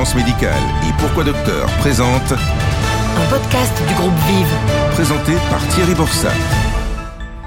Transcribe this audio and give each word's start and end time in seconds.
Fréquence 0.00 0.14
Médicale 0.14 0.62
et 0.88 0.92
Pourquoi 0.98 1.24
Docteur 1.24 1.66
présente 1.80 2.32
Un 2.32 3.26
podcast 3.28 3.82
du 3.86 3.94
groupe 3.96 4.14
Vive. 4.28 4.54
présenté 4.94 5.32
par 5.50 5.60
Thierry 5.68 5.94
Borsat. 5.94 6.32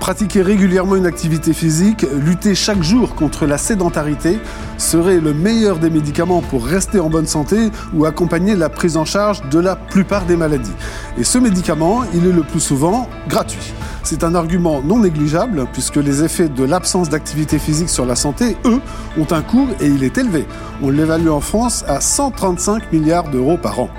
Pratiquer 0.04 0.42
régulièrement 0.42 0.98
une 0.98 1.06
activité 1.06 1.54
physique, 1.54 2.06
lutter 2.12 2.56
chaque 2.56 2.84
jour 2.84 3.16
contre 3.16 3.46
la 3.46 3.58
sédentarité 3.58 4.38
serait 4.78 5.22
le 5.22 5.34
meilleur 5.34 5.80
des 5.80 5.90
médicaments 5.90 6.42
pour 6.42 6.66
rester 6.66 7.00
en 7.00 7.10
bonne 7.10 7.26
santé 7.26 7.72
ou 7.94 8.04
accompagner 8.04 8.58
la 8.58 8.68
prise 8.68 8.98
en 8.98 9.06
charge 9.06 9.48
de 9.50 9.60
la 9.60 9.78
plupart 9.78 10.26
des 10.26 10.36
maladies. 10.36 10.74
Et 11.18 11.24
ce 11.24 11.38
médicament, 11.38 12.02
il 12.14 12.28
est 12.28 12.34
le 12.34 12.44
plus 12.44 12.60
souvent 12.60 13.08
gratuit. 13.30 13.72
C'est 14.04 14.26
un 14.26 14.36
argument 14.36 14.82
non 14.82 15.00
négligeable 15.00 15.68
puisque 15.72 15.96
les 15.96 16.22
effets 16.22 16.50
de 16.50 16.66
l'absence 16.66 17.08
d'activité 17.08 17.58
physique 17.58 17.88
sur 17.88 18.06
la 18.06 18.18
santé, 18.18 18.58
eux, 18.66 18.82
ont 19.18 19.28
un 19.32 19.42
coût 19.42 19.70
et 19.80 19.88
il 19.88 20.04
est 20.04 20.18
élevé. 20.18 20.46
On 20.82 20.90
l'évalue 20.90 21.30
en 21.30 21.40
France 21.40 21.86
à 21.88 22.02
135 22.02 22.92
milliards 22.92 23.30
d'euros 23.30 23.56
par 23.56 23.80
an. 23.80 23.90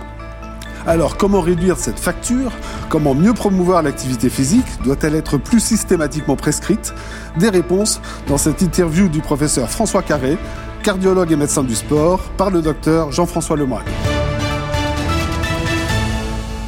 Alors, 0.87 1.17
comment 1.17 1.41
réduire 1.41 1.79
cette 1.79 1.99
facture? 1.99 2.53
Comment 2.91 3.15
mieux 3.15 3.33
promouvoir 3.33 3.83
l'activité 3.83 4.29
physique? 4.29 4.67
Doit-elle 4.85 5.15
être 5.15 5.39
plus 5.39 5.61
systématiquement 5.61 6.37
prescrite? 6.37 6.93
Des 7.39 7.49
réponses 7.49 8.03
dans 8.27 8.37
cette 8.37 8.61
interview 8.61 9.09
du 9.09 9.21
professeur 9.21 9.71
François 9.71 10.03
Carré, 10.03 10.37
cardiologue 10.83 11.33
et 11.33 11.37
médecin 11.37 11.63
du 11.63 11.75
sport, 11.75 12.21
par 12.37 12.51
le 12.51 12.61
docteur 12.61 13.13
Jean-François 13.13 13.57
Lemoyne. 13.57 13.87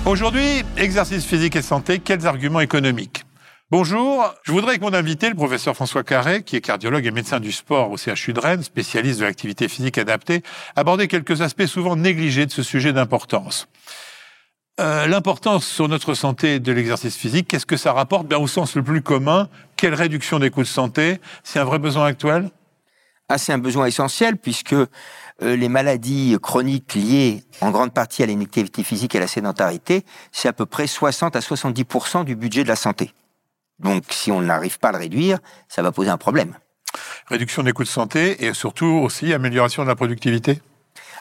Aujourd'hui, 0.07 0.65
exercice 0.79 1.27
physique 1.27 1.57
et 1.57 1.63
santé, 1.63 1.99
quels 1.99 2.27
arguments 2.27 2.61
économiques? 2.61 3.27
Bonjour, 3.71 4.33
je 4.45 4.53
voudrais 4.53 4.79
que 4.79 4.83
mon 4.83 4.95
invité, 4.95 5.29
le 5.29 5.35
professeur 5.35 5.75
François 5.75 6.05
Carré, 6.05 6.43
qui 6.43 6.55
est 6.55 6.61
cardiologue 6.61 7.05
et 7.05 7.11
médecin 7.11 7.41
du 7.41 7.51
sport 7.51 7.91
au 7.91 7.97
CHU 7.97 8.33
de 8.33 8.39
Rennes, 8.39 8.63
spécialiste 8.63 9.19
de 9.19 9.25
l'activité 9.25 9.67
physique 9.69 9.99
adaptée, 9.99 10.43
aborde 10.77 11.05
quelques 11.09 11.43
aspects 11.43 11.67
souvent 11.67 11.97
négligés 11.97 12.47
de 12.47 12.53
ce 12.53 12.63
sujet 12.63 12.93
d'importance. 12.93 13.67
Euh, 14.79 15.07
L'importance 15.07 15.67
sur 15.67 15.89
notre 15.89 16.13
santé 16.13 16.61
de 16.61 16.71
l'exercice 16.71 17.17
physique, 17.17 17.49
qu'est-ce 17.49 17.65
que 17.65 17.79
ça 17.79 17.95
rapporte? 17.95 18.27
Bien, 18.27 18.39
Au 18.39 18.47
sens 18.47 18.77
le 18.77 18.83
plus 18.83 19.01
commun, 19.01 19.49
quelle 19.77 19.95
réduction 19.95 20.39
des 20.39 20.51
coûts 20.51 20.63
de 20.63 20.67
santé? 20.69 21.19
C'est 21.45 21.59
un 21.59 21.65
vrai 21.65 21.79
besoin 21.79 22.07
actuel? 22.07 22.51
Ah, 23.29 23.39
c'est 23.39 23.53
un 23.53 23.59
besoin 23.59 23.87
essentiel 23.87 24.37
puisque 24.37 24.75
euh, 24.75 24.87
les 25.41 25.69
maladies 25.69 26.37
chroniques 26.43 26.95
liées 26.95 27.43
en 27.61 27.71
grande 27.71 27.93
partie 27.93 28.23
à 28.23 28.27
l'inactivité 28.27 28.85
physique 28.85 29.15
et 29.15 29.19
à 29.19 29.23
la 29.23 29.27
sédentarité, 29.27 30.05
c'est 30.31 30.49
à 30.49 30.53
peu 30.53 30.67
près 30.67 30.87
60 30.87 31.35
à 31.35 31.41
70% 31.41 32.25
du 32.25 32.37
budget 32.37 32.63
de 32.63 32.69
la 32.69 32.77
santé. 32.77 33.13
Donc, 33.79 34.05
si 34.11 34.31
on 34.31 34.43
n'arrive 34.43 34.79
pas 34.79 34.91
à 34.91 34.93
le 34.93 34.99
réduire, 34.99 35.39
ça 35.69 35.83
va 35.83 35.91
poser 35.91 36.11
un 36.11 36.19
problème. 36.19 36.55
Réduction 37.29 37.63
des 37.63 37.73
coûts 37.73 37.83
de 37.83 37.89
santé 37.89 38.45
et 38.45 38.55
surtout 38.55 38.87
aussi 38.87 39.33
amélioration 39.33 39.83
de 39.83 39.89
la 39.89 39.97
productivité? 39.97 40.61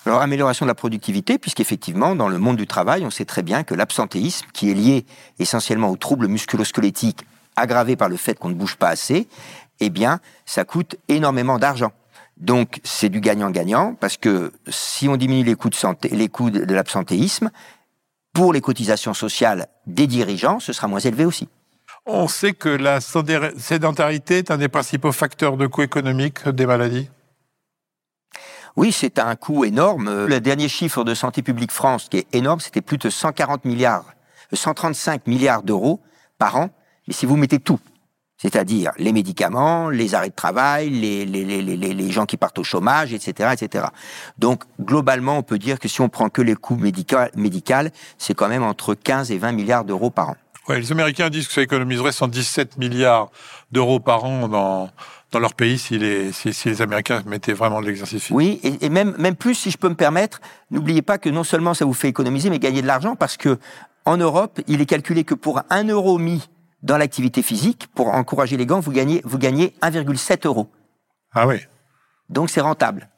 Alors, 0.05 0.21
amélioration 0.21 0.65
de 0.65 0.69
la 0.69 0.75
productivité, 0.75 1.39
puisqu'effectivement, 1.39 2.15
dans 2.15 2.27
le 2.27 2.37
monde 2.37 2.57
du 2.57 2.67
travail, 2.67 3.03
on 3.05 3.09
sait 3.09 3.25
très 3.25 3.41
bien 3.41 3.63
que 3.63 3.73
l'absentéisme, 3.73 4.45
qui 4.53 4.69
est 4.69 4.75
lié 4.75 5.05
essentiellement 5.39 5.89
aux 5.89 5.97
troubles 5.97 6.27
musculo-squelettiques 6.27 7.25
aggravés 7.55 7.95
par 7.95 8.07
le 8.07 8.15
fait 8.15 8.37
qu'on 8.37 8.49
ne 8.49 8.53
bouge 8.53 8.75
pas 8.75 8.89
assez, 8.89 9.27
eh 9.79 9.89
bien, 9.89 10.19
ça 10.45 10.63
coûte 10.63 10.95
énormément 11.07 11.57
d'argent. 11.57 11.91
Donc, 12.37 12.81
c'est 12.83 13.09
du 13.09 13.19
gagnant-gagnant, 13.19 13.95
parce 13.95 14.17
que 14.17 14.51
si 14.67 15.07
on 15.07 15.17
diminue 15.17 15.43
les 15.43 15.55
coûts 15.55 15.69
de 16.49 16.73
l'absentéisme, 16.73 17.49
pour 18.31 18.53
les 18.53 18.61
cotisations 18.61 19.13
sociales 19.13 19.67
des 19.87 20.05
dirigeants, 20.05 20.59
ce 20.59 20.71
sera 20.71 20.87
moins 20.87 20.99
élevé 20.99 21.25
aussi. 21.25 21.47
On 22.05 22.27
sait 22.27 22.53
que 22.53 22.69
la 22.69 22.99
sédentarité 23.01 24.37
est 24.37 24.51
un 24.51 24.57
des 24.57 24.67
principaux 24.67 25.13
facteurs 25.13 25.57
de 25.57 25.65
coût 25.65 25.81
économique 25.81 26.47
des 26.47 26.67
maladies? 26.67 27.09
Oui, 28.75 28.91
c'est 28.91 29.19
un 29.19 29.35
coût 29.35 29.63
énorme. 29.63 30.09
Euh, 30.09 30.27
Le 30.27 30.41
dernier 30.41 30.67
chiffre 30.67 31.03
de 31.03 31.13
Santé 31.13 31.41
publique 31.41 31.71
France, 31.71 32.07
qui 32.09 32.17
est 32.17 32.35
énorme, 32.35 32.59
c'était 32.59 32.81
plus 32.81 32.97
de 32.97 33.09
140 33.09 33.63
milliards, 33.63 34.05
euh, 34.51 34.55
135 34.55 35.27
milliards 35.27 35.63
d'euros 35.63 36.01
par 36.37 36.57
an. 36.57 36.69
Mais 37.07 37.13
si 37.13 37.25
vous 37.25 37.37
mettez 37.37 37.59
tout, 37.59 37.79
c'est-à-dire 38.37 38.91
les 38.97 39.13
médicaments, 39.13 39.89
les 39.89 40.13
arrêts 40.13 40.29
de 40.29 40.35
travail, 40.35 40.89
les, 40.89 42.11
gens 42.11 42.25
qui 42.25 42.35
partent 42.35 42.59
au 42.59 42.65
chômage, 42.65 43.13
etc., 43.13 43.53
etc. 43.53 43.85
Donc, 44.39 44.63
globalement, 44.81 45.37
on 45.37 45.43
peut 45.43 45.57
dire 45.57 45.79
que 45.79 45.87
si 45.87 46.01
on 46.01 46.09
prend 46.09 46.27
que 46.27 46.41
les 46.41 46.55
coûts 46.55 46.75
médicaux, 46.75 47.17
c'est 48.17 48.33
quand 48.33 48.49
même 48.49 48.63
entre 48.63 48.93
15 48.93 49.31
et 49.31 49.37
20 49.37 49.53
milliards 49.53 49.85
d'euros 49.85 50.09
par 50.09 50.29
an. 50.29 50.35
Les 50.67 50.91
Américains 50.91 51.29
disent 51.29 51.47
que 51.47 51.53
ça 51.53 51.61
économiserait 51.61 52.11
117 52.11 52.77
milliards 52.77 53.29
d'euros 53.71 53.99
par 53.99 54.25
an 54.25 54.47
dans, 54.47 54.89
dans 55.31 55.39
leur 55.39 55.53
pays 55.53 55.77
si 55.77 55.97
les, 55.97 56.31
si, 56.31 56.53
si 56.53 56.69
les 56.69 56.81
Américains 56.81 57.21
mettaient 57.25 57.53
vraiment 57.53 57.81
de 57.81 57.87
l'exercice 57.87 58.21
physique. 58.21 58.35
Oui, 58.35 58.59
et, 58.63 58.85
et 58.85 58.89
même, 58.89 59.15
même 59.17 59.35
plus, 59.35 59.55
si 59.55 59.71
je 59.71 59.77
peux 59.77 59.89
me 59.89 59.95
permettre, 59.95 60.39
n'oubliez 60.71 61.01
pas 61.01 61.17
que 61.17 61.29
non 61.29 61.43
seulement 61.43 61.73
ça 61.73 61.85
vous 61.85 61.93
fait 61.93 62.07
économiser, 62.07 62.49
mais 62.49 62.59
gagner 62.59 62.81
de 62.81 62.87
l'argent, 62.87 63.15
parce 63.15 63.37
que 63.37 63.57
en 64.05 64.17
Europe, 64.17 64.61
il 64.67 64.81
est 64.81 64.85
calculé 64.85 65.23
que 65.23 65.33
pour 65.33 65.61
un 65.69 65.83
euro 65.85 66.17
mis 66.17 66.47
dans 66.83 66.97
l'activité 66.97 67.41
physique, 67.41 67.87
pour 67.95 68.09
encourager 68.09 68.57
les 68.57 68.65
gants, 68.65 68.79
vous 68.79 68.91
gagnez, 68.91 69.21
vous 69.25 69.39
gagnez 69.39 69.73
1,7 69.81 70.45
euros. 70.45 70.69
Ah 71.33 71.47
oui. 71.47 71.57
Donc 72.29 72.49
c'est 72.49 72.61
rentable. 72.61 73.09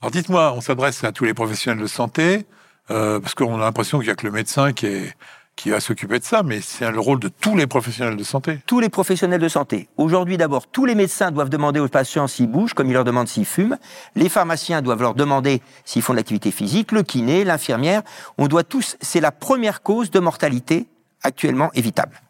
Alors 0.00 0.10
dites-moi, 0.10 0.52
on 0.54 0.60
s'adresse 0.60 1.04
à 1.04 1.12
tous 1.12 1.24
les 1.24 1.34
professionnels 1.34 1.82
de 1.82 1.86
santé, 1.86 2.46
euh, 2.90 3.20
parce 3.20 3.34
qu'on 3.34 3.56
a 3.56 3.58
l'impression 3.58 3.98
qu'il 3.98 4.08
n'y 4.08 4.12
a 4.12 4.16
que 4.16 4.26
le 4.26 4.32
médecin 4.32 4.72
qui, 4.72 4.86
est, 4.86 5.14
qui 5.56 5.70
va 5.70 5.80
s'occuper 5.80 6.18
de 6.18 6.24
ça, 6.24 6.42
mais 6.42 6.60
c'est 6.60 6.90
le 6.90 7.00
rôle 7.00 7.20
de 7.20 7.28
tous 7.28 7.56
les 7.56 7.66
professionnels 7.66 8.16
de 8.16 8.24
santé. 8.24 8.58
Tous 8.66 8.80
les 8.80 8.88
professionnels 8.88 9.40
de 9.40 9.48
santé. 9.48 9.88
Aujourd'hui, 9.96 10.36
d'abord, 10.36 10.66
tous 10.66 10.84
les 10.84 10.94
médecins 10.94 11.30
doivent 11.30 11.48
demander 11.48 11.80
aux 11.80 11.88
patients 11.88 12.26
s'ils 12.26 12.48
bougent, 12.48 12.74
comme 12.74 12.88
ils 12.88 12.94
leur 12.94 13.04
demandent 13.04 13.28
s'ils 13.28 13.46
fument. 13.46 13.78
Les 14.14 14.28
pharmaciens 14.28 14.82
doivent 14.82 15.02
leur 15.02 15.14
demander 15.14 15.62
s'ils 15.84 16.02
font 16.02 16.12
de 16.12 16.18
l'activité 16.18 16.50
physique. 16.50 16.92
Le 16.92 17.02
kiné, 17.02 17.44
l'infirmière. 17.44 18.02
On 18.38 18.48
doit 18.48 18.64
tous. 18.64 18.96
C'est 19.00 19.20
la 19.20 19.32
première 19.32 19.82
cause 19.82 20.10
de 20.10 20.20
mortalité 20.20 20.86
actuellement 21.22 21.70
évitable. 21.74 22.20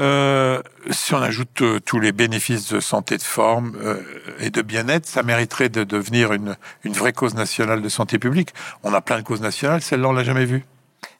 Euh, 0.00 0.62
si 0.90 1.14
on 1.14 1.20
ajoute 1.20 1.60
euh, 1.60 1.78
tous 1.78 2.00
les 2.00 2.12
bénéfices 2.12 2.72
de 2.72 2.80
santé 2.80 3.18
de 3.18 3.22
forme 3.22 3.76
euh, 3.76 4.00
et 4.40 4.48
de 4.48 4.62
bien-être, 4.62 5.06
ça 5.06 5.22
mériterait 5.22 5.68
de 5.68 5.84
devenir 5.84 6.32
une, 6.32 6.56
une 6.84 6.94
vraie 6.94 7.12
cause 7.12 7.34
nationale 7.34 7.82
de 7.82 7.88
santé 7.90 8.18
publique. 8.18 8.54
On 8.84 8.94
a 8.94 9.02
plein 9.02 9.18
de 9.18 9.22
causes 9.22 9.42
nationales, 9.42 9.82
celle-là 9.82 10.08
on 10.08 10.12
l'a 10.12 10.24
jamais 10.24 10.46
vue. 10.46 10.64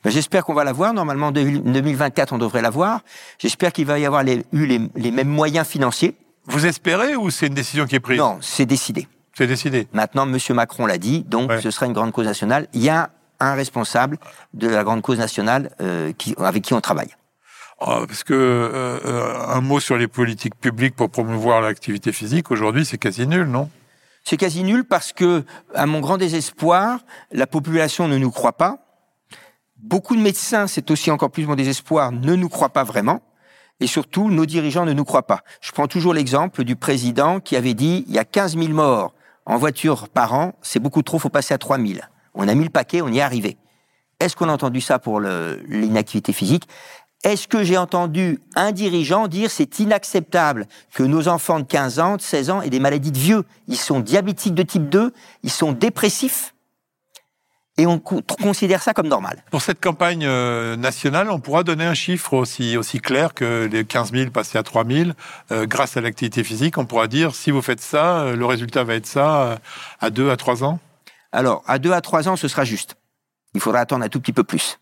Ben, 0.05 0.11
J'espère 0.11 0.45
qu'on 0.45 0.55
va 0.55 0.65
la 0.65 0.73
voir. 0.73 0.93
Normalement, 0.95 1.29
en 1.29 1.33
2024, 1.33 2.33
on 2.33 2.39
devrait 2.39 2.63
la 2.63 2.71
voir. 2.71 3.01
J'espère 3.39 3.73
qu'il 3.73 3.87
va 3.87 3.99
y 3.99 4.07
avoir 4.07 4.23
les, 4.25 4.45
eu 4.53 4.67
les, 4.67 4.81
les 4.97 5.11
mêmes 5.11 5.29
moyens 5.29 5.67
financiers. 5.67 6.17
Vous 6.47 6.67
espérez 6.67 7.15
ou 7.15 7.31
c'est 7.31 7.47
une 7.47 7.55
décision 7.55 7.87
qui 7.87 7.95
est 7.97 8.01
prise? 8.01 8.19
Non, 8.19 8.39
c'est 8.41 8.67
décidé. 8.67 9.07
C'est 9.35 9.47
décidé. 9.47 9.87
Maintenant, 9.93 10.27
Monsieur 10.27 10.55
Macron 10.55 10.87
l'a 10.87 10.99
dit, 10.99 11.23
donc 11.25 11.51
Ouais. 11.51 11.61
ce 11.61 11.71
sera 11.71 11.87
une 11.87 11.93
grande 11.93 12.13
cause 12.13 12.27
nationale. 12.27 12.67
Il 12.75 12.83
y 12.83 12.89
a 12.91 13.11
un 13.41 13.55
responsable 13.55 14.19
de 14.55 14.69
la 14.69 14.85
grande 14.85 15.03
cause 15.03 15.19
nationale 15.19 15.71
euh, 15.81 16.13
qui, 16.13 16.35
avec 16.39 16.63
qui 16.65 16.75
on 16.75 16.81
travaille. 16.81 17.15
Oh, 17.81 18.05
parce 18.07 18.23
que 18.25 18.35
euh, 18.35 19.01
euh, 19.05 19.47
un 19.49 19.61
mot 19.61 19.81
sur 19.81 19.97
les 19.97 20.07
politiques 20.07 20.55
publiques 20.57 20.95
pour 20.95 21.11
promouvoir 21.11 21.61
l'activité 21.61 22.13
physique 22.13 22.51
aujourd'hui, 22.51 22.85
c'est 22.85 22.99
quasi 22.99 23.27
nul, 23.27 23.47
non? 23.47 23.69
C'est 24.25 24.37
quasi 24.37 24.63
nul 24.63 24.85
parce 24.85 25.13
que, 25.13 25.45
à 25.75 25.87
mon 25.87 25.99
grand 26.01 26.17
désespoir, 26.19 27.01
la 27.33 27.47
population 27.49 28.07
ne 28.07 28.19
nous 28.19 28.31
croit 28.31 28.53
pas. 28.57 28.79
Beaucoup 29.83 30.15
de 30.15 30.21
médecins, 30.21 30.69
c'est 30.69 30.93
aussi 30.93 31.11
encore 31.11 31.33
plus 31.33 31.45
mon 31.45 31.57
désespoir, 31.57 32.13
ne 32.13 32.37
nous 32.37 32.49
croient 32.49 32.69
pas 32.69 32.85
vraiment. 32.85 33.21
Et 33.81 33.89
surtout, 33.89 34.31
nos 34.31 34.47
dirigeants 34.47 34.87
ne 34.87 34.93
nous 34.93 35.05
croient 35.05 35.27
pas. 35.27 35.43
Je 35.61 35.73
prends 35.73 35.89
toujours 35.89 36.15
l'exemple 36.15 36.63
du 36.63 36.77
président 36.77 37.41
qui 37.41 37.57
avait 37.57 37.75
dit 37.75 38.05
il 38.07 38.15
y 38.15 38.19
a 38.19 38.25
15 38.25 38.57
000 38.57 38.69
morts 38.69 39.13
en 39.45 39.57
voiture 39.57 40.09
par 40.09 40.35
an, 40.35 40.53
c'est 40.63 40.79
beaucoup 40.79 41.03
trop, 41.03 41.19
faut 41.19 41.31
passer 41.31 41.53
à 41.53 41.59
3 41.59 41.79
000. 41.79 41.99
On 42.35 42.47
a 42.47 42.55
mis 42.55 42.63
le 42.63 42.71
paquet, 42.71 43.03
on 43.03 43.09
y 43.09 43.19
est 43.19 43.23
arrivé. 43.23 43.57
Est-ce 44.21 44.37
qu'on 44.37 44.49
a 44.49 44.53
entendu 44.53 44.81
ça 44.81 45.01
pour 45.01 45.19
l'inactivité 45.21 46.33
physique? 46.33 46.69
Est-ce 47.25 47.49
que 47.49 47.65
j'ai 47.65 47.77
entendu 47.77 48.39
un 48.55 48.71
dirigeant 48.71 49.27
dire 49.27 49.51
c'est 49.51 49.81
inacceptable 49.81 50.69
que 50.95 51.03
nos 51.03 51.27
enfants 51.27 51.59
de 51.59 51.65
15 51.65 51.99
ans, 51.99 52.17
de 52.19 52.23
16 52.23 52.51
ans 52.51 52.63
aient 52.63 52.71
des 52.71 52.79
maladies 52.79 53.11
de 53.11 53.19
vieux 53.19 53.45
Ils 53.67 53.77
sont 53.77 53.99
diabétiques 53.99 54.55
de 54.55 54.63
type 54.63 54.89
2, 54.89 55.13
ils 55.43 55.51
sont 55.51 55.73
dépressifs, 55.73 56.52
et 57.79 57.87
on 57.87 57.99
co- 57.99 58.21
considère 58.43 58.83
ça 58.83 58.93
comme 58.93 59.09
normal. 59.09 59.43
Pour 59.51 59.63
cette 59.63 59.81
campagne 59.81 60.25
euh, 60.27 60.77
nationale, 60.77 61.31
on 61.31 61.41
pourra 61.41 61.63
donner 61.63 61.85
un 61.87 61.95
chiffre 61.95 62.35
aussi, 62.35 62.77
aussi 62.77 63.01
clair 63.01 63.33
que 63.35 63.69
les 63.71 63.85
15 63.85 64.13
000 64.13 64.31
passés 64.31 64.59
à 64.59 64.63
3 64.63 64.85
000. 64.87 65.11
euh, 65.51 65.67
grâce 65.67 65.97
à 65.97 66.01
l'activité 66.01 66.45
physique, 66.45 66.77
on 66.79 66.85
pourra 66.85 67.07
dire 67.09 67.35
si 67.35 67.51
vous 67.51 67.63
faites 67.63 67.81
ça, 67.81 68.21
euh, 68.21 68.37
le 68.37 68.45
résultat 68.45 68.85
va 68.85 68.95
être 68.95 69.07
ça 69.07 69.59
à 70.01 70.11
2 70.11 70.31
à 70.31 70.37
3 70.37 70.65
ans. 70.65 70.79
Alors, 71.33 71.63
à 71.67 71.79
2 71.79 71.93
à 71.93 72.01
3 72.03 72.29
ans, 72.29 72.37
ce 72.37 72.47
sera 72.49 72.65
juste. 72.65 72.97
Il 73.55 73.61
faudra 73.61 73.81
attendre 73.81 74.05
un 74.05 74.09
tout 74.09 74.21
petit 74.21 74.33
peu 74.35 74.45
plus. 74.45 74.79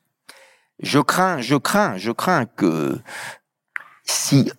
Je 0.82 0.98
crains, 0.98 1.40
je 1.40 1.54
crains, 1.56 1.96
je 1.96 2.10
crains 2.10 2.46
que 2.46 2.98
si 4.04 4.50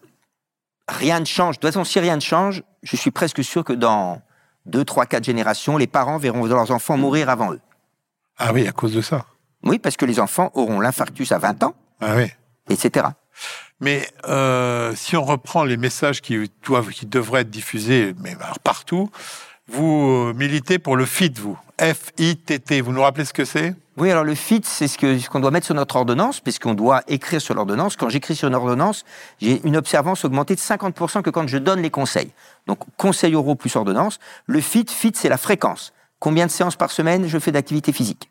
rien 0.87 1.19
ne 1.19 1.25
change, 1.25 1.55
de 1.57 1.61
toute 1.61 1.69
façon, 1.69 1.83
si 1.83 1.99
rien 1.99 2.15
ne 2.15 2.21
change, 2.21 2.63
je 2.83 2.95
suis 2.95 3.11
presque 3.11 3.43
sûr 3.43 3.63
que 3.63 3.73
dans 3.73 4.21
2, 4.67 4.85
3, 4.85 5.05
4 5.05 5.23
générations, 5.23 5.77
les 5.77 5.87
parents 5.87 6.17
verront 6.17 6.45
leurs 6.45 6.71
enfants 6.71 6.95
mourir 6.97 7.29
avant 7.29 7.51
eux. 7.53 7.59
Ah 8.37 8.53
oui, 8.53 8.67
à 8.67 8.71
cause 8.71 8.93
de 8.93 9.01
ça. 9.01 9.25
Oui, 9.63 9.77
parce 9.79 9.97
que 9.97 10.05
les 10.05 10.19
enfants 10.19 10.51
auront 10.55 10.79
l'infarctus 10.79 11.31
à 11.31 11.37
20 11.37 11.63
ans, 11.63 11.75
Ah 11.99 12.15
oui. 12.15 12.25
etc. 12.69 13.07
Mais 13.79 14.07
euh, 14.27 14.93
si 14.95 15.15
on 15.15 15.23
reprend 15.23 15.63
les 15.63 15.77
messages 15.77 16.21
qui 16.21 16.49
doivent, 16.65 16.89
qui 16.89 17.05
devraient 17.05 17.41
être 17.41 17.49
diffusés, 17.49 18.15
mais 18.19 18.35
partout, 18.63 19.09
Vous 19.67 20.33
militez 20.35 20.79
pour 20.79 20.97
le 20.97 21.05
FIT, 21.05 21.33
vous. 21.39 21.57
F-I-T-T. 21.79 22.81
Vous 22.81 22.91
nous 22.91 23.01
rappelez 23.01 23.23
ce 23.25 23.31
que 23.33 23.45
c'est? 23.45 23.73
Oui, 23.97 24.11
alors 24.11 24.23
le 24.23 24.35
FIT, 24.35 24.63
c'est 24.65 24.87
ce 24.87 25.29
qu'on 25.29 25.39
doit 25.39 25.51
mettre 25.51 25.65
sur 25.67 25.75
notre 25.75 25.95
ordonnance, 25.95 26.39
puisqu'on 26.41 26.73
doit 26.73 27.03
écrire 27.07 27.39
sur 27.41 27.53
l'ordonnance. 27.55 27.95
Quand 27.95 28.09
j'écris 28.09 28.35
sur 28.35 28.47
une 28.49 28.55
ordonnance, 28.55 29.05
j'ai 29.39 29.61
une 29.65 29.77
observance 29.77 30.25
augmentée 30.25 30.55
de 30.55 30.59
50% 30.59 31.21
que 31.21 31.29
quand 31.29 31.47
je 31.47 31.57
donne 31.57 31.81
les 31.81 31.89
conseils. 31.89 32.31
Donc, 32.67 32.79
conseil 32.97 33.33
oraux 33.35 33.55
plus 33.55 33.75
ordonnance. 33.75 34.19
Le 34.45 34.59
FIT, 34.61 34.87
FIT, 34.89 35.13
c'est 35.15 35.29
la 35.29 35.37
fréquence. 35.37 35.93
Combien 36.21 36.45
de 36.45 36.51
séances 36.51 36.75
par 36.75 36.91
semaine 36.91 37.27
je 37.27 37.39
fais 37.39 37.51
d'activité 37.51 37.91
physique? 37.91 38.29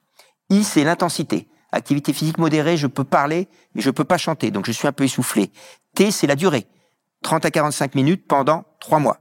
I, 0.49 0.63
c'est 0.63 0.85
l'intensité. 0.85 1.49
Activité 1.73 2.13
physique 2.13 2.39
modérée, 2.39 2.77
je 2.77 2.87
peux 2.87 3.03
parler, 3.03 3.49
mais 3.75 3.83
je 3.83 3.91
peux 3.91 4.05
pas 4.05 4.17
chanter, 4.17 4.53
donc 4.53 4.65
je 4.65 4.71
suis 4.71 4.87
un 4.87 4.93
peu 4.93 5.03
essoufflé. 5.03 5.51
T, 5.97 6.13
c'est 6.13 6.29
la 6.29 6.37
durée. 6.37 6.69
30 7.23 7.45
à 7.47 7.51
45 7.51 7.97
minutes 7.97 8.29
pendant 8.29 8.65
3 8.79 9.01
mois. 9.01 9.19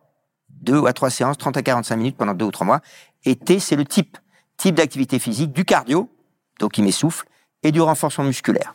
2 0.62 0.86
à 0.86 0.94
3 0.94 1.10
séances, 1.10 1.39
30 1.39 1.57
à 1.57 1.63
45 1.63 1.95
minutes 1.95 2.16
pendant 2.16 2.36
2 2.36 2.45
ou 2.45 2.51
3 2.51 2.68
mois. 2.68 2.81
Et 3.25 3.36
T, 3.36 3.60
c'est 3.60 3.75
le 3.75 3.86
type. 3.86 4.19
Type 4.56 4.75
d'activité 4.75 5.18
physique, 5.18 5.51
du 5.51 5.65
cardio, 5.65 6.07
donc 6.60 6.74
qui 6.74 6.83
m'essouffle, 6.83 7.25
et 7.63 7.71
du 7.71 7.81
renforcement 7.81 8.23
musculaire. 8.25 8.73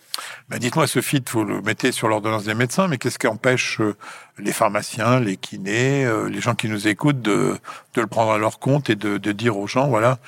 Ben, 0.48 0.58
Dites-moi, 0.58 0.86
ce 0.86 1.00
FIT, 1.00 1.25
vous 1.32 1.44
le 1.44 1.62
mettez 1.62 1.90
sur 1.90 2.06
l'ordonnance 2.08 2.44
des 2.44 2.54
médecins, 2.54 2.86
mais 2.86 2.98
qu'est-ce 2.98 3.19
qui 3.19 3.26
empêche 3.26 3.81
euh, 3.81 3.96
les 4.38 4.52
pharmaciens, 4.52 5.20
les 5.20 5.36
kinés, 5.38 6.04
euh, 6.04 6.28
les 6.28 6.40
gens 6.40 6.54
qui 6.54 6.69
nous 6.69 6.86
écoutent 6.86 7.22
de, 7.22 7.58
de 7.94 8.00
le 8.00 8.06
prendre 8.06 8.32
à 8.32 8.38
leur 8.38 8.58
compte 8.58 8.90
et 8.90 8.94
de, 8.96 9.16
de 9.16 9.32
dire 9.32 9.56
aux 9.56 9.66
gens, 9.66 9.88
voilà, 9.88 10.19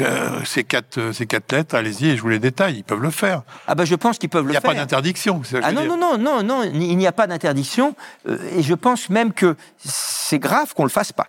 euh, 0.00 0.44
ces, 0.44 0.64
quatre, 0.64 1.12
ces 1.12 1.26
quatre 1.26 1.52
lettres, 1.52 1.74
allez-y 1.76 2.10
et 2.10 2.16
je 2.16 2.22
vous 2.22 2.28
les 2.28 2.38
détaille, 2.40 2.78
ils 2.78 2.84
peuvent 2.84 3.00
le 3.02 3.10
faire. 3.10 3.42
Ah 3.68 3.74
ben 3.76 3.84
je 3.84 3.94
pense 3.94 4.18
qu'ils 4.18 4.28
peuvent 4.28 4.42
Il 4.44 4.46
le 4.46 4.52
n'y 4.52 4.56
a 4.56 4.60
faire. 4.60 4.70
pas 4.70 4.76
d'interdiction. 4.76 5.40
Ah 5.62 5.70
non, 5.72 5.84
non, 5.84 5.96
non, 5.96 6.18
non, 6.18 6.42
non, 6.42 6.62
il 6.64 6.96
n'y 6.96 7.06
a 7.06 7.12
pas 7.12 7.26
d'interdiction. 7.28 7.94
et 8.28 8.62
je 8.62 8.74
pense 8.74 9.08
même 9.08 9.32
que 9.32 9.56
c'est 9.78 10.38
grave 10.40 10.74
qu'on 10.74 10.84
le 10.84 10.90
fasse 10.90 11.12
pas. 11.12 11.28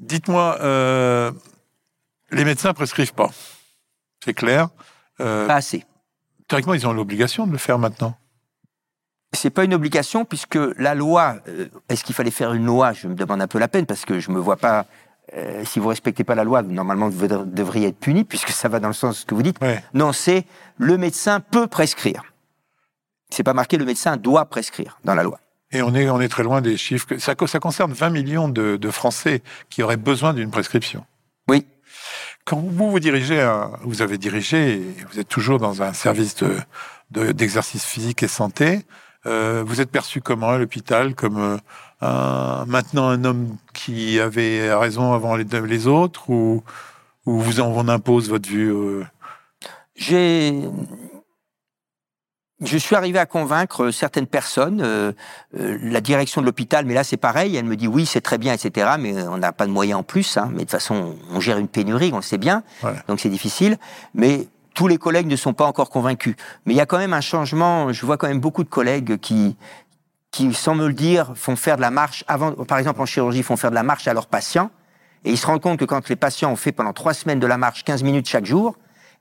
Dites-moi, 0.00 0.58
euh, 0.60 1.32
les 2.30 2.44
médecins 2.44 2.74
prescrivent 2.74 3.14
pas. 3.14 3.30
C'est 4.24 4.34
clair. 4.34 4.68
Euh, 5.20 5.46
Pas 5.46 5.54
assez. 5.56 5.84
théoriquement, 6.48 6.74
ils 6.74 6.86
ont 6.86 6.92
l'obligation 6.92 7.46
de 7.46 7.52
le 7.52 7.58
faire 7.58 7.78
maintenant. 7.78 8.16
C'est 9.32 9.50
pas 9.50 9.64
une 9.64 9.74
obligation 9.74 10.24
puisque 10.24 10.58
la 10.78 10.94
loi, 10.94 11.36
euh, 11.48 11.68
est-ce 11.88 12.04
qu'il 12.04 12.14
fallait 12.14 12.30
faire 12.30 12.52
une 12.54 12.64
loi? 12.64 12.92
Je 12.92 13.06
me 13.08 13.14
demande 13.14 13.42
un 13.42 13.48
peu 13.48 13.58
la 13.58 13.68
peine 13.68 13.84
parce 13.86 14.04
que 14.04 14.18
je 14.20 14.30
me 14.30 14.38
vois 14.38 14.56
pas. 14.56 14.86
euh, 15.34 15.64
si 15.64 15.80
vous 15.80 15.88
respectez 15.88 16.22
pas 16.22 16.36
la 16.36 16.44
loi, 16.44 16.62
normalement 16.62 17.08
vous 17.08 17.26
devriez- 17.26 17.88
être 17.88 17.98
puni 17.98 18.22
puisque 18.22 18.50
ça 18.50 18.68
va 18.68 18.78
dans 18.78 18.86
le 18.88 18.94
sens 18.94 19.16
de 19.16 19.20
ce 19.22 19.26
que 19.26 19.34
vous 19.34 19.42
dites. 19.42 19.60
Ouais. 19.60 19.82
Non, 19.92 20.12
c'est 20.12 20.44
le 20.78 20.96
médecin 20.98 21.40
peut 21.40 21.66
prescrire. 21.66 22.22
C'est 23.30 23.42
pas 23.42 23.52
marqué 23.52 23.76
le 23.76 23.84
médecin 23.84 24.16
doit 24.16 24.44
prescrire 24.46 25.00
dans 25.04 25.14
la 25.16 25.24
loi. 25.24 25.40
Et 25.72 25.82
on 25.82 25.92
est, 25.96 26.08
on 26.08 26.20
est 26.20 26.28
très 26.28 26.44
loin 26.44 26.60
des 26.60 26.76
chiffres. 26.76 27.06
que- 27.08 27.18
Ça, 27.18 27.34
co- 27.34 27.48
ça 27.48 27.58
concerne 27.58 27.92
20 27.92 28.10
millions 28.10 28.48
de, 28.48 28.76
de 28.76 28.90
Français 28.90 29.42
qui 29.68 29.82
auraient 29.82 29.96
besoin 29.96 30.32
d'une 30.32 30.52
prescription. 30.52 31.04
Oui. 31.48 31.66
Quand 32.44 32.58
vous 32.58 32.90
vous 32.90 33.00
dirigez, 33.00 33.44
vous 33.82 34.02
avez 34.02 34.18
dirigé, 34.18 34.80
vous 35.10 35.18
êtes 35.20 35.28
toujours 35.28 35.58
dans 35.58 35.82
un 35.82 35.92
service 35.92 36.36
de- 36.36 36.56
de- 37.10 37.32
d'exercice 37.32 37.84
physique 37.84 38.22
et 38.22 38.28
santé, 38.28 38.82
euh, 39.26 39.64
vous 39.66 39.80
êtes 39.80 39.90
perçu 39.90 40.20
comment 40.20 40.50
à 40.50 40.58
l'hôpital 40.58 41.14
Comme 41.14 41.58
euh, 42.02 42.64
maintenant 42.66 43.08
un 43.08 43.24
homme 43.24 43.56
qui 43.74 44.20
avait 44.20 44.72
raison 44.74 45.12
avant 45.12 45.34
les, 45.36 45.86
autres 45.88 46.30
Ou, 46.30 46.62
ou 47.26 47.40
vous 47.40 47.60
en, 47.60 47.66
on 47.68 47.88
impose 47.88 48.28
votre 48.28 48.48
vue 48.48 48.72
euh, 48.72 49.04
J'ai. 49.96 50.62
Je 52.62 52.78
suis 52.78 52.96
arrivé 52.96 53.18
à 53.18 53.26
convaincre 53.26 53.90
certaines 53.90 54.26
personnes, 54.26 54.80
euh, 54.82 55.12
euh, 55.60 55.78
la 55.82 56.00
direction 56.00 56.40
de 56.40 56.46
l'hôpital, 56.46 56.86
mais 56.86 56.94
là 56.94 57.04
c'est 57.04 57.18
pareil, 57.18 57.54
elle 57.54 57.66
me 57.66 57.76
dit 57.76 57.86
oui 57.86 58.06
c'est 58.06 58.22
très 58.22 58.38
bien, 58.38 58.54
etc. 58.54 58.92
Mais 58.98 59.22
on 59.28 59.36
n'a 59.36 59.52
pas 59.52 59.66
de 59.66 59.72
moyens 59.72 60.00
en 60.00 60.02
plus, 60.02 60.38
hein, 60.38 60.46
mais 60.52 60.58
de 60.58 60.60
toute 60.62 60.70
façon 60.70 61.16
on 61.30 61.38
gère 61.40 61.58
une 61.58 61.68
pénurie, 61.68 62.10
on 62.14 62.16
le 62.16 62.22
sait 62.22 62.38
bien, 62.38 62.62
Ouais. 62.82 62.94
donc 63.08 63.20
c'est 63.20 63.28
difficile. 63.28 63.76
Mais 64.14 64.48
tous 64.72 64.88
les 64.88 64.96
collègues 64.96 65.26
ne 65.26 65.36
sont 65.36 65.52
pas 65.52 65.66
encore 65.66 65.90
convaincus. 65.90 66.34
Mais 66.64 66.72
il 66.72 66.76
y 66.76 66.80
a 66.80 66.86
quand 66.86 66.96
même 66.98 67.12
un 67.12 67.20
changement, 67.20 67.92
je 67.92 68.06
vois 68.06 68.16
quand 68.16 68.28
même 68.28 68.40
beaucoup 68.40 68.64
de 68.64 68.70
collègues 68.70 69.18
qui, 69.18 69.56
qui 70.30 70.54
sans 70.54 70.74
me 70.74 70.86
le 70.86 70.94
dire, 70.94 71.32
font 71.34 71.56
faire 71.56 71.76
de 71.76 71.82
la 71.82 71.90
marche, 71.90 72.24
avant, 72.26 72.52
par 72.52 72.78
exemple 72.78 73.02
en 73.02 73.06
chirurgie, 73.06 73.42
font 73.42 73.56
faire 73.58 73.70
de 73.70 73.74
la 73.74 73.82
marche 73.82 74.08
à 74.08 74.14
leurs 74.14 74.26
patients, 74.28 74.70
et 75.26 75.30
ils 75.30 75.38
se 75.38 75.46
rendent 75.46 75.60
compte 75.62 75.78
que 75.78 75.84
quand 75.84 76.08
les 76.08 76.16
patients 76.16 76.50
ont 76.52 76.56
fait 76.56 76.72
pendant 76.72 76.94
trois 76.94 77.12
semaines 77.12 77.40
de 77.40 77.46
la 77.46 77.58
marche 77.58 77.84
15 77.84 78.02
minutes 78.02 78.28
chaque 78.28 78.46
jour, 78.46 78.76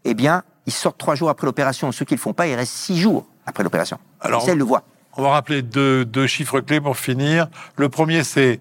eh 0.05 0.13
bien, 0.13 0.43
ils 0.65 0.73
sortent 0.73 0.97
trois 0.97 1.15
jours 1.15 1.29
après 1.29 1.45
l'opération. 1.45 1.91
Ceux 1.91 2.06
qui 2.06 2.13
ne 2.13 2.17
le 2.17 2.21
font 2.21 2.33
pas, 2.33 2.47
ils 2.47 2.56
restent 2.56 2.73
six 2.73 2.97
jours 2.97 3.25
après 3.45 3.63
l'opération. 3.63 3.97
Alors, 4.21 4.41
Ça, 4.44 4.53
ils 4.53 4.57
le 4.57 4.63
voient. 4.63 4.83
On 5.17 5.21
va 5.21 5.29
rappeler 5.29 5.62
deux, 5.62 6.03
deux 6.03 6.27
chiffres 6.27 6.59
clés 6.59 6.81
pour 6.81 6.97
finir. 6.97 7.47
Le 7.77 7.88
premier, 7.89 8.23
c'est 8.23 8.59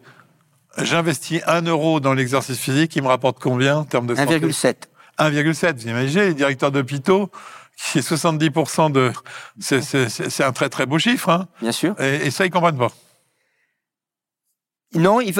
j'investis 0.78 1.40
1 1.46 1.62
euro 1.62 2.00
dans 2.00 2.14
l'exercice 2.14 2.58
physique, 2.58 2.94
il 2.96 3.02
me 3.02 3.08
rapporte 3.08 3.38
combien 3.40 3.78
en 3.78 3.84
termes 3.84 4.06
de 4.06 4.14
santé 4.14 4.38
1,7. 4.38 4.74
1,7. 5.18 5.76
Vous 5.76 5.88
imaginez, 5.88 6.26
les 6.26 6.34
directeurs 6.34 6.72
d'hôpitaux, 6.72 7.30
qui 7.76 7.98
est 7.98 8.08
70% 8.08 8.92
de... 8.92 9.12
C'est 9.60 10.44
un 10.44 10.52
très 10.52 10.68
très 10.68 10.86
beau 10.86 10.98
chiffre. 10.98 11.28
Hein. 11.28 11.46
Bien 11.60 11.72
sûr. 11.72 12.00
Et, 12.00 12.26
et 12.26 12.30
ça, 12.30 12.44
ils 12.46 12.50
comprennent 12.50 12.78
pas. 12.78 12.90
Non, 14.94 15.20
ils 15.20 15.34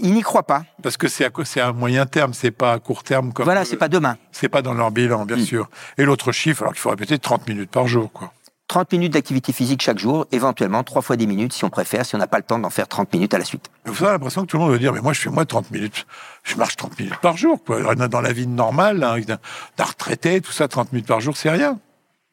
n'y 0.00 0.22
croient 0.22 0.42
pas. 0.46 0.64
Parce 0.82 0.96
que 0.96 1.08
c'est 1.08 1.24
à, 1.60 1.72
moyen 1.72 2.06
terme, 2.06 2.32
c'est 2.34 2.50
pas 2.50 2.72
à 2.72 2.78
court 2.78 3.02
terme. 3.04 3.32
Comme 3.32 3.44
Voilà, 3.44 3.64
c'est 3.64 3.76
pas 3.76 3.88
demain. 3.88 4.16
c'est 4.32 4.48
pas 4.48 4.62
dans 4.62 4.74
leur 4.74 4.90
bilan, 4.90 5.24
bien 5.26 5.36
Mm. 5.36 5.40
sûr. 5.44 5.68
Et 5.98 6.04
l'autre 6.04 6.32
chiffre, 6.32 6.62
alors 6.62 6.72
qu'il 6.72 6.80
faut 6.80 6.90
répéter, 6.90 7.18
30 7.18 7.46
minutes 7.48 7.70
par 7.70 7.86
jour. 7.86 8.10
Quoi. 8.12 8.32
30 8.68 8.92
minutes 8.92 9.14
d'activité 9.14 9.52
physique 9.54 9.80
chaque 9.82 9.98
jour, 9.98 10.26
éventuellement 10.30 10.82
trois 10.84 11.00
fois 11.00 11.16
des 11.16 11.26
minutes 11.26 11.54
si 11.54 11.64
on 11.64 11.70
préfère, 11.70 12.04
si 12.04 12.14
on 12.14 12.18
n'a 12.18 12.26
pas 12.26 12.36
le 12.36 12.42
temps 12.42 12.58
d'en 12.58 12.68
faire 12.68 12.86
30 12.86 13.10
minutes 13.14 13.32
à 13.32 13.38
la 13.38 13.44
suite. 13.44 13.70
Vous 13.86 14.04
avez 14.04 14.12
l'impression 14.12 14.42
que 14.42 14.46
tout 14.46 14.58
le 14.58 14.62
monde 14.62 14.72
veut 14.72 14.78
dire, 14.78 14.92
mais 14.92 15.00
moi 15.00 15.14
je 15.14 15.20
fais 15.22 15.30
de 15.30 15.42
30 15.44 15.70
minutes. 15.70 16.06
Je 16.44 16.54
marche 16.56 16.76
30 16.76 16.98
minutes 16.98 17.16
par 17.22 17.38
jour. 17.38 17.58
Quoi. 17.64 17.94
Dans 17.94 18.20
la 18.20 18.32
vie 18.32 18.46
normale, 18.46 19.02
hein, 19.02 19.20
d'un 19.20 19.38
d'un 19.78 19.84
retraité, 19.84 20.42
tout 20.42 20.52
ça, 20.52 20.68
30 20.68 20.92
minutes 20.92 21.06
par 21.06 21.20
jour, 21.20 21.34
c'est 21.36 21.48
rien. 21.50 21.78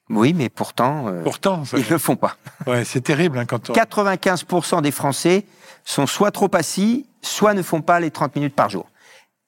Oui, 0.09 0.33
mais 0.33 0.49
pourtant, 0.49 1.07
euh, 1.07 1.23
Pourtant, 1.23 1.63
ils 1.73 1.79
ne 1.79 1.89
le 1.89 1.97
font 1.97 2.15
pas. 2.15 2.37
ouais, 2.67 2.85
c'est 2.85 3.01
terrible 3.01 3.39
hein, 3.39 3.45
quand 3.45 3.69
on... 3.69 3.73
95% 3.73 4.81
des 4.81 4.91
Français 4.91 5.45
sont 5.83 6.05
soit 6.05 6.31
trop 6.31 6.49
assis, 6.53 7.07
soit 7.21 7.53
ne 7.53 7.61
font 7.63 7.81
pas 7.81 7.99
les 7.99 8.11
30 8.11 8.35
minutes 8.35 8.55
par 8.55 8.69
jour. 8.69 8.87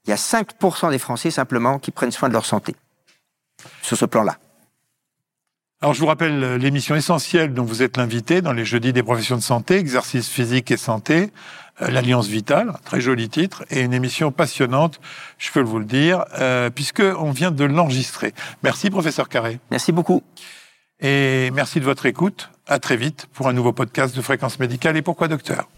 Il 0.06 0.09
y 0.09 0.13
a 0.13 0.15
5% 0.15 0.89
des 0.89 1.00
Français 1.00 1.31
simplement 1.31 1.80
qui 1.80 1.92
prennent 1.92 2.12
soin 2.12 2.30
de 2.30 2.33
leur 2.33 2.45
santé. 2.45 2.75
Sur 3.81 3.98
ce 3.98 4.06
plan-là. 4.06 4.38
Alors 5.82 5.94
je 5.94 6.00
vous 6.00 6.08
rappelle 6.08 6.44
euh, 6.44 6.58
l'émission 6.58 6.96
essentielle 6.96 7.54
dont 7.54 7.64
vous 7.64 7.84
êtes 7.84 7.98
l'invité 7.98 8.42
dans 8.42 8.52
les 8.54 8.66
jeudis 8.66 8.94
des 8.94 9.04
professions 9.04 9.36
de 9.36 9.44
santé, 9.44 9.76
exercice 9.76 10.28
physique 10.28 10.72
et 10.72 10.78
santé, 10.78 11.30
euh, 11.84 11.90
l'Alliance 11.92 12.28
Vitale, 12.28 12.74
très 12.84 13.00
joli 13.00 13.30
titre, 13.30 13.64
et 13.70 13.82
une 13.82 13.94
émission 13.94 14.32
passionnante, 14.32 15.00
je 15.38 15.52
peux 15.52 15.62
vous 15.62 15.78
le 15.78 15.86
dire, 15.86 16.26
euh, 16.40 16.72
puisque 16.72 17.04
on 17.20 17.30
vient 17.30 17.52
de 17.52 17.64
l'enregistrer. 17.64 18.34
Merci 18.64 18.90
professeur 18.90 19.30
Carré, 19.30 19.60
Merci 19.69 19.92
beaucoup. 19.92 20.24
et 21.00 21.52
merci 21.54 21.80
de 21.80 21.86
votre 21.86 22.07
écoute. 22.07 22.50
À 22.66 22.80
très 22.80 22.98
vite 22.98 23.28
pour 23.34 23.48
un 23.48 23.54
nouveau 23.54 23.72
podcast 23.72 24.16
de 24.16 24.22
Fréquence 24.22 24.57
Médicale 24.60 24.98
et 24.98 25.04
Pourquoi 25.04 25.28
Docteur? 25.28 25.69